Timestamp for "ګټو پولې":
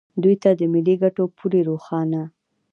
1.03-1.61